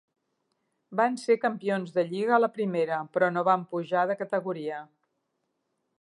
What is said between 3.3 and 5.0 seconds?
no van pujar de categoria.